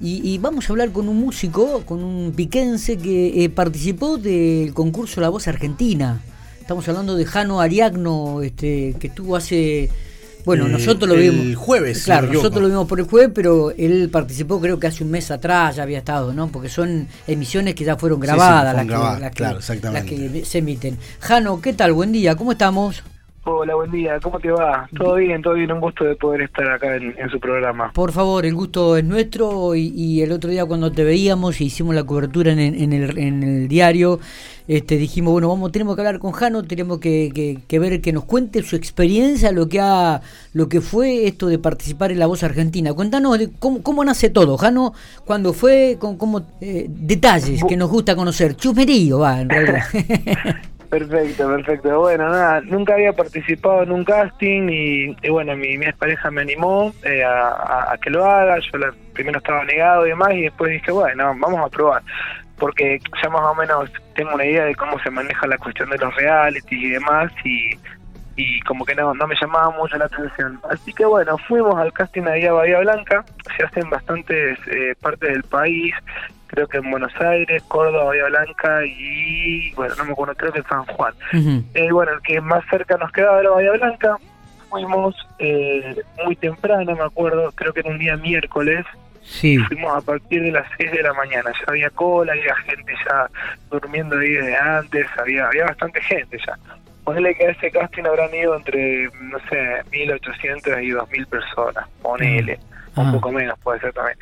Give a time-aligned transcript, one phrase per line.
[0.00, 5.20] Y, vamos a hablar con un músico, con un piquense que eh, participó del concurso
[5.20, 6.20] La Voz Argentina.
[6.60, 9.90] Estamos hablando de Jano Ariagno, este, que estuvo hace
[10.44, 11.44] bueno, eh, nosotros lo vimos.
[11.44, 12.04] El jueves.
[12.04, 15.30] Claro, nosotros lo vimos por el jueves, pero él participó creo que hace un mes
[15.30, 16.48] atrás ya había estado, ¿no?
[16.48, 20.96] Porque son emisiones que ya fueron grabadas, las, que, se emiten.
[21.20, 21.92] Jano, ¿qué tal?
[21.92, 23.02] Buen día, ¿cómo estamos?
[23.50, 24.86] Hola, buen día, ¿cómo te va?
[24.94, 25.40] ¿Todo bien?
[25.40, 25.72] ¿Todo bien?
[25.72, 27.92] Un gusto de poder estar acá en, su programa.
[27.94, 31.94] Por favor, el gusto es nuestro y, el otro día cuando te veíamos y hicimos
[31.94, 34.20] la cobertura en, el, en el diario,
[34.66, 38.24] este, dijimos, bueno, vamos, tenemos que hablar con Jano, tenemos que, que, ver que nos
[38.26, 40.20] cuente su experiencia, lo que ha,
[40.52, 42.92] lo que fue esto de participar en La Voz Argentina.
[42.92, 44.92] Cuéntanos cómo, cómo nace todo, Jano,
[45.24, 49.84] cuando fue, con, cómo, eh, detalles que nos gusta conocer, chusmerío, va, en realidad.
[50.90, 52.00] Perfecto, perfecto.
[52.00, 56.94] Bueno, nada, nunca había participado en un casting y, bueno, mi, mi pareja me animó
[57.04, 58.58] eh, a, que lo haga.
[58.58, 58.78] Yo
[59.12, 62.02] primero estaba negado y demás y después dije, bueno, vamos a probar.
[62.56, 65.98] Porque ya más o menos tengo una idea de cómo se maneja la cuestión de
[65.98, 67.78] los reality y demás y,
[68.38, 70.60] y como que no, no me llamaba mucho la atención.
[70.70, 73.24] Así que bueno, fuimos al casting de Bahía Blanca,
[73.56, 75.92] se hacen bastantes eh, partes del país,
[76.46, 80.62] creo que en Buenos Aires, Córdoba, Bahía Blanca y, bueno, no me acuerdo, creo que
[80.62, 81.14] San Juan.
[81.74, 84.16] eh, bueno, el que más cerca nos quedaba era Bahía Blanca.
[84.70, 88.86] Fuimos eh, muy temprano, me acuerdo, creo que era un día miércoles.
[89.22, 89.58] Sí.
[89.58, 91.50] Fuimos a partir de las 6 de la mañana.
[91.58, 93.28] Ya había cola, había gente ya
[93.68, 96.56] durmiendo ahí desde antes, había, había bastante gente ya.
[97.08, 101.88] Ponele que a ese casting habrán ido entre, no sé, 1.800 y 2.000 personas.
[102.02, 102.58] Ponele
[102.96, 104.18] un poco menos puede ser también.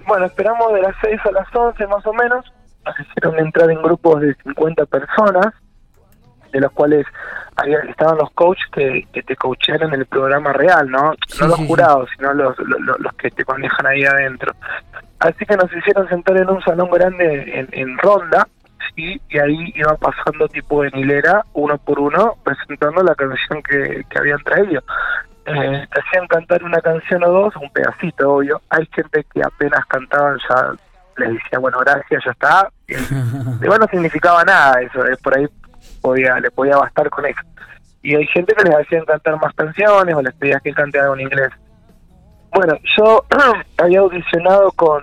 [0.08, 2.52] bueno, esperamos de las 6 a las 11 más o menos,
[2.84, 5.54] nos hicieron entrar en grupos de 50 personas,
[6.50, 7.06] de los cuales
[7.54, 11.12] había, estaban los coaches que, que te coacharon en el programa real, ¿no?
[11.40, 14.52] no los jurados, sino los, los, que te manejan ahí adentro.
[15.20, 18.48] Así que nos hicieron sentar en un salón grande en, ronda,
[18.94, 19.20] ¿sí?
[19.28, 24.18] y ahí iban pasando tipo en hilera, uno por uno, presentando la canción que, que
[24.18, 24.82] habían traído
[25.46, 28.60] eh, te hacían cantar una canción o dos, un pedacito, obvio.
[28.70, 30.72] Hay gente que apenas cantaban ya
[31.16, 32.70] les decía, bueno, gracias, ya está.
[32.86, 32.94] Y,
[33.66, 35.46] bueno, no significaba nada eso, eh, por ahí
[36.00, 37.40] podía le podía bastar con eso.
[38.02, 41.14] Y hay gente que les hacían cantar más canciones o les pedía que cante algo
[41.14, 41.50] en inglés.
[42.52, 43.24] Bueno, yo
[43.78, 45.02] había audicionado con,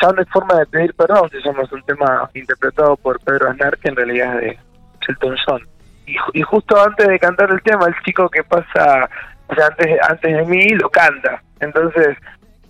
[0.00, 3.78] ya no hay forma de pedir perdón, llama, es un tema interpretado por Pedro Aznar,
[3.78, 4.58] que en realidad es de
[5.06, 5.62] Shelton John.
[6.06, 9.08] Y, y justo antes de cantar el tema, el chico que pasa
[9.48, 11.42] o sea, antes, antes de mí lo canta.
[11.60, 12.16] Entonces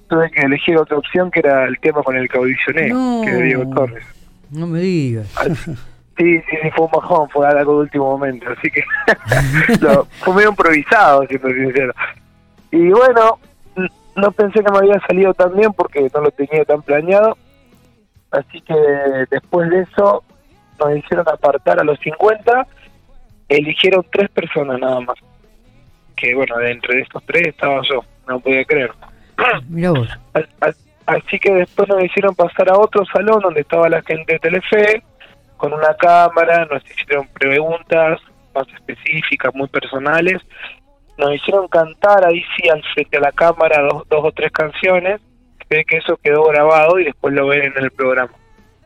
[0.08, 2.88] tuve que elegir otra opción que era el tema con el que audicioné,
[3.24, 4.04] que es Diego Torres.
[4.50, 5.28] No me digas.
[6.16, 8.82] Sí, sí, fue un bajón, fue algo de último momento, así que
[10.24, 11.94] fue medio improvisado, si soy sincero.
[12.72, 13.38] Y bueno,
[14.18, 17.36] no pensé que me había salido tan bien porque no lo tenía tan planeado,
[18.30, 18.74] así que
[19.30, 20.22] después de eso
[20.78, 22.66] nos hicieron apartar a los 50,
[23.48, 25.16] eligieron tres personas nada más
[26.18, 28.92] que bueno, de estos tres estaba yo, no podía creer.
[29.68, 30.08] Mira vos.
[31.06, 35.02] Así que después nos hicieron pasar a otro salón donde estaba la gente de Telefe,
[35.56, 38.20] con una cámara, nos hicieron preguntas
[38.54, 40.42] más específicas, muy personales,
[41.18, 45.20] nos hicieron cantar ahí sí al frente a la cámara dos, dos o tres canciones,
[45.68, 48.32] que eso quedó grabado y después lo ven en el programa.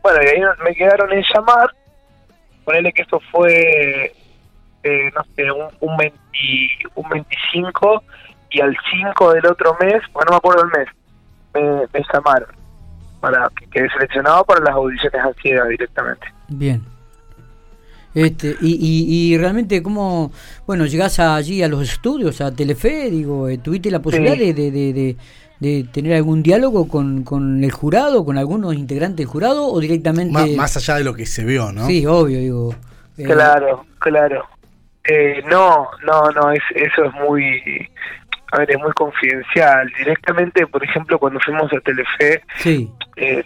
[0.03, 1.71] Bueno, y ahí me quedaron en llamar,
[2.65, 4.13] ponerle que eso fue
[4.83, 5.97] eh, no sé, un, un,
[7.09, 8.03] 25
[8.51, 12.49] y al 5 del otro mes, bueno, no me acuerdo el mes, me, llamaron
[13.21, 16.27] para que quede seleccionado para las audiciones a ciega directamente.
[16.49, 16.83] Bien.
[18.15, 20.33] Este, y, y, realmente, ¿cómo,
[20.67, 25.17] bueno, llegás allí a los estudios, a Telefe, digo, eh, ¿tuviste la posibilidad de, de,
[25.59, 30.57] de, tener algún diálogo con, con el jurado, con algunos integrantes del jurado o directamente...
[30.57, 31.87] más allá de lo que se vio, ¿no?
[31.87, 32.75] Sí, obvio, digo.
[33.17, 34.45] Eh, claro, claro.
[35.05, 37.89] Eh, no, no, no, es, eso es muy,
[38.53, 39.91] a ver, es muy confidencial.
[39.99, 42.91] Directamente, por ejemplo, cuando fuimos a Telefe, sí.
[43.17, 43.45] eh,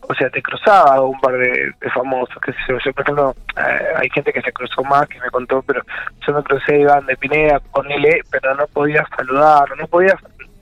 [0.00, 4.08] o sea, te cruzaba un par de, famosos, que yo, yo, por ejemplo, eh, hay
[4.10, 5.82] gente que se cruzó más, que me contó, pero
[6.26, 10.16] yo me crucé a Iván de Pineda con él, pero no podías saludar, no podías,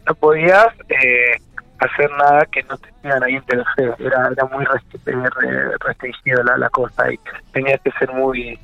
[0.06, 1.36] no podías eh,
[1.78, 4.64] hacer nada que no tenían ahí en Telefe, era, era muy
[5.86, 7.18] restringido la, la cosa y
[7.52, 8.58] tenía que ser muy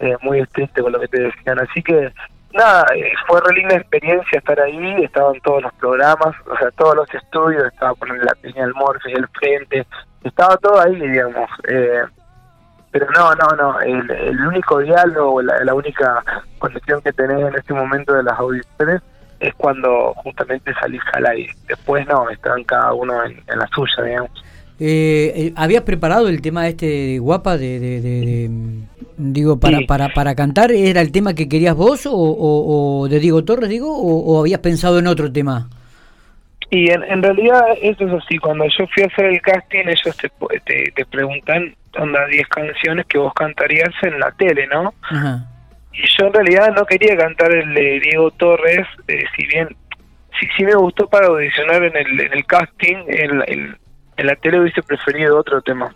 [0.00, 1.58] eh, muy estricto con lo que te decían.
[1.58, 2.12] Así que,
[2.52, 6.96] nada, eh, fue re linda experiencia estar ahí, estaban todos los programas, o sea, todos
[6.96, 9.86] los estudios, estaba poniendo la Peña del Morfe y el Frente,
[10.24, 11.50] estaba todo ahí, digamos.
[11.68, 12.02] Eh,
[12.90, 16.24] pero no, no, no, el, el único diálogo, la, la única
[16.58, 19.02] conexión que tenés en este momento de las audiciones
[19.40, 21.52] es cuando justamente salís al aire.
[21.66, 24.30] Después no, están cada uno en, la suya, digamos.
[24.80, 28.50] Eh, eh, ¿Habías preparado el tema este de guapa de, de,
[29.16, 30.70] digo para, para para cantar?
[30.70, 34.98] ¿Era el tema que querías vos o, o, de Diego Torres digo o, habías pensado
[34.98, 35.68] en otro tema?
[36.70, 40.16] Y en, en, realidad eso es así, cuando yo fui a hacer el casting ellos
[40.16, 40.30] te,
[40.66, 44.94] te, te preguntan onda 10 canciones que vos cantarías en la tele, ¿no?
[45.92, 49.68] Y yo en realidad no quería cantar el de Diego Torres, eh, si bien
[50.38, 53.76] sí, sí me gustó para audicionar en el, en el casting, en,
[54.18, 55.94] en, la tele hubiese preferido otro tema.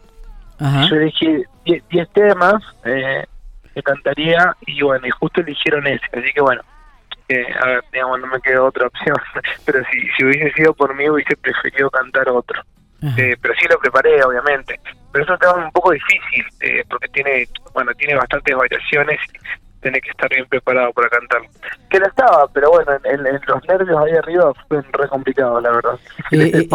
[0.88, 3.24] Yo dije 10 temas eh,
[3.74, 6.62] que cantaría y bueno, y justo eligieron ese, así que bueno,
[7.28, 9.16] eh, a ver, digamos, no me quedó otra opción,
[9.64, 12.62] pero si, si hubiese sido por mí hubiese preferido cantar otro.
[13.16, 14.78] Eh, pero sí lo preparé, obviamente.
[15.10, 19.80] Pero es un tema un poco difícil, eh, porque tiene, bueno, tiene bastantes variaciones y
[19.80, 21.42] tiene que estar bien preparado para cantar.
[21.90, 25.98] Que lo estaba, pero bueno, en, los nervios ahí arriba fue re complicado, la verdad.
[26.32, 26.68] Eh,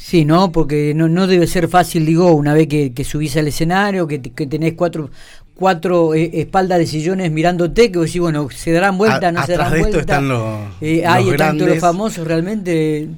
[0.00, 0.50] sí, ¿no?
[0.50, 4.22] Porque no, no debe ser fácil, digo, una vez que, que subís al escenario, que,
[4.22, 5.10] que tenés cuatro
[5.54, 9.78] cuatro espaldas de sillones mirándote que vos decís, bueno, se darán vuelta, no se darán
[9.78, 9.98] vuelta.
[9.98, 13.10] están los, hay tanto los famosos realmente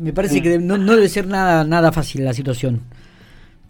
[0.00, 2.80] me parece que no, no debe ser nada, nada fácil la situación.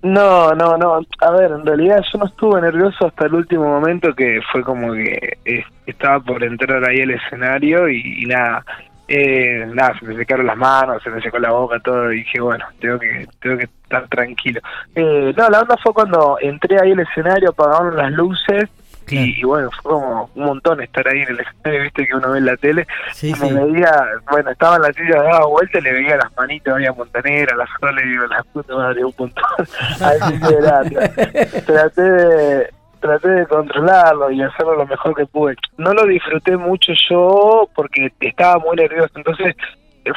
[0.02, 1.00] No, no, no.
[1.20, 4.92] A ver, en realidad yo no estuve nervioso hasta el último momento que fue como
[4.94, 8.64] que eh, estaba por entrar ahí al escenario y, nada.
[9.12, 12.40] Eh, nada, se me secaron las manos, se me secó la boca, todo, y dije,
[12.40, 14.60] bueno, tengo que tengo que estar tranquilo.
[14.94, 18.70] Eh, no, la onda fue cuando entré ahí al escenario, apagaron las luces
[19.08, 22.38] y, bueno, fue como un montón estar ahí en el escenario, viste que uno ve
[22.38, 22.86] en la tele.
[23.40, 26.92] me veía, bueno, estaba en la silla, daba vuelta y le veía las manitas, había
[26.92, 29.44] Montanera, las le digo, la puta madre, un montón.
[30.00, 32.70] Así que traté de,
[33.00, 35.56] traté de controlarlo y hacerlo lo mejor que pude.
[35.78, 39.56] No lo disfruté mucho yo porque estaba muy nervioso, entonces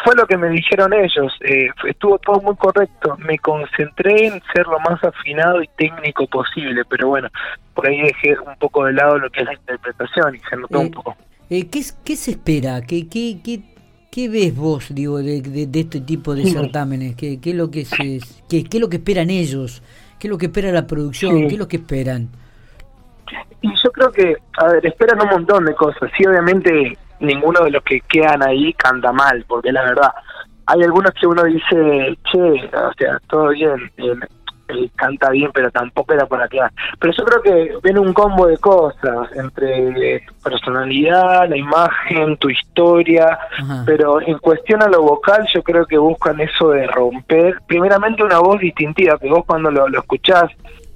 [0.03, 4.65] fue lo que me dijeron ellos, eh, estuvo todo muy correcto, me concentré en ser
[4.67, 7.29] lo más afinado y técnico posible, pero bueno,
[7.73, 10.79] por ahí dejé un poco de lado lo que es la interpretación y se notó
[10.79, 11.15] un eh, poco.
[11.49, 12.81] Eh, ¿qué, ¿Qué se espera?
[12.81, 13.59] ¿Qué, qué, qué,
[14.09, 17.15] qué ves vos, digo, de, de, este tipo de certámenes?
[17.15, 18.19] ¿Qué, qué, es lo que se,
[18.49, 19.83] qué, qué, es lo que esperan ellos?
[20.17, 21.47] ¿Qué es lo que espera la producción?
[21.47, 22.29] ¿Qué es lo que esperan?
[23.61, 26.11] Y yo creo que, a ver, esperan un montón de cosas.
[26.17, 30.11] Sí, obviamente ninguno de los que quedan ahí canta mal, porque la verdad,
[30.65, 34.19] hay algunos que uno dice, che, o sea, todo bien, él,
[34.95, 36.71] canta bien, pero tampoco era para quedar.
[36.99, 43.37] Pero yo creo que viene un combo de cosas, entre personalidad, la imagen, tu historia,
[43.85, 48.39] pero en cuestión a lo vocal yo creo que buscan eso de romper, primeramente una
[48.39, 50.49] voz distintiva, que vos cuando lo, lo escuchás,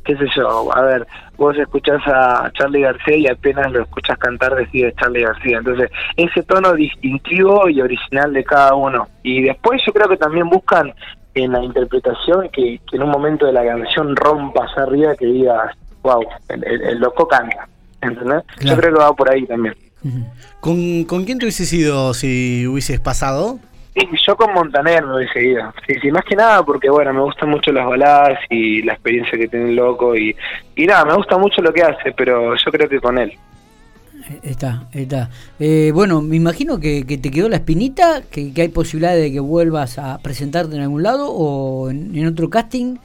[0.08, 1.06] qué sé yo, a ver,
[1.38, 5.58] vos escuchás a Charlie García y apenas lo escuchas cantar decide Charlie García.
[5.58, 9.10] Entonces, ese tono distintivo y original de cada uno.
[9.22, 10.94] Y después yo creo que también buscan
[11.36, 16.24] en la interpretación que, en un momento de la canción rompas arriba que digas, wow,
[16.48, 17.68] el, loco canta.
[18.02, 18.44] ¿Entendés?
[18.62, 19.76] Yo creo que va por ahí también.
[20.62, 23.60] ¿Con, ¿Con quién te hubieses ido si hubieses pasado?
[24.26, 25.74] Yo con Montaner me hubiese ido.
[25.88, 29.38] Sí, sí, más que nada porque, bueno, me gustan mucho las baladas y la experiencia
[29.38, 30.36] que tiene el loco y,
[30.76, 33.38] y nada, me gusta mucho lo que hace, pero yo creo que con él.
[34.44, 35.30] Está, está.
[35.60, 39.98] Eh, bueno, me imagino que, te quedó la espinita, que, hay posibilidad de que vuelvas
[39.98, 42.98] a presentarte en algún lado o en, otro casting.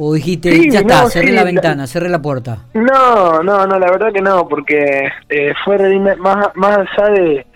[0.00, 2.58] ¿O dijiste, ya está, cerré la ventana, cerré la puerta?
[2.72, 5.76] No, no, no, la verdad que no, porque eh, fue
[6.18, 7.46] más, más allá de,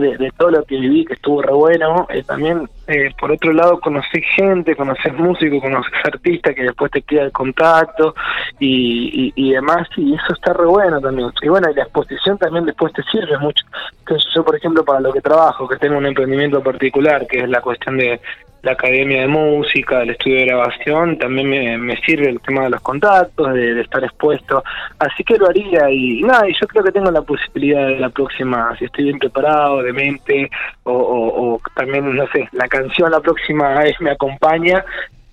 [0.00, 2.06] de, todo lo que viví, que estuvo re bueno.
[2.10, 7.02] Eh, también, eh, por otro lado, conocí gente, conoces músicos, conoces artistas que después te
[7.02, 8.14] queda el contacto
[8.58, 11.30] y, y, demás, y eso está re bueno también.
[11.42, 13.64] Y bueno, y la exposición también después te sirve mucho.
[14.00, 17.48] Entonces, yo, por ejemplo, para lo que trabajo, que tengo un emprendimiento particular, que es
[17.48, 18.20] la cuestión de
[18.66, 22.80] la academia de música, el estudio de grabación, también me, sirve el tema de los
[22.80, 24.64] contactos, de, estar expuesto.
[24.98, 28.10] Así que lo haría y, nada, y yo creo que tengo la posibilidad de la
[28.10, 30.50] próxima, si estoy bien preparado, de mente,
[30.82, 34.84] o, también, no sé, la canción la próxima vez me acompaña,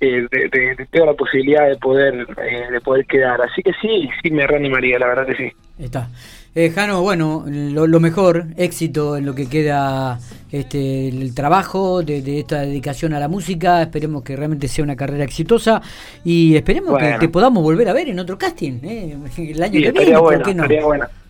[0.03, 3.41] eh, de, tengo la posibilidad de poder eh, de poder quedar.
[3.41, 5.51] Así que sí, sí me reanimaría, la verdad que sí.
[5.79, 6.09] Está.
[6.55, 10.19] Eh, Jano, bueno, lo, mejor, éxito en lo que queda
[10.51, 13.81] este, el trabajo de, esta dedicación a la música.
[13.81, 15.81] Esperemos que realmente sea una carrera exitosa
[16.23, 19.91] y esperemos que te podamos volver a ver en otro casting eh, el año que
[19.91, 20.17] viene.
[20.17, 21.22] Bueno, ¿por qué no?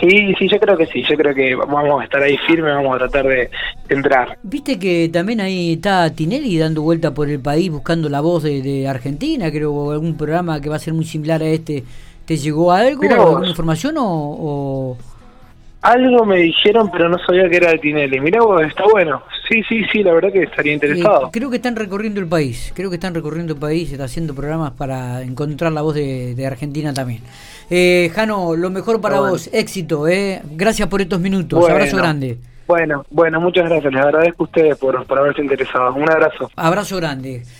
[0.00, 2.96] Sí, sí, yo creo que sí, yo creo que vamos a estar ahí firmes, vamos
[2.96, 3.50] a tratar de
[3.88, 4.38] entrar.
[4.42, 8.60] Viste que también ahí está Tinelli dando vuelta por el país buscando la voz de,
[8.60, 11.84] de Argentina, creo, algún programa que va a ser muy similar a este
[12.24, 14.96] ¿Te llegó algo, alguna información o,
[15.82, 18.18] Algo me dijeron, pero no sabía que era de Tinelli.
[18.18, 19.22] Mirá vos, está bueno.
[19.46, 21.26] Sí, sí, sí, la verdad que estaría interesado.
[21.26, 24.34] Eh, creo que están recorriendo el país, creo que están recorriendo el país, está haciendo
[24.34, 27.20] programas para encontrar la voz de, Argentina también.
[27.70, 30.42] Eh, Jano, lo mejor para vos, éxito, eh.
[30.52, 32.38] gracias por estos minutos, abrazo grande.
[32.66, 35.94] Bueno, bueno, muchas gracias, les agradezco a ustedes por, por haberse interesado.
[35.94, 36.50] Un abrazo.
[36.56, 37.44] Abrazo grande.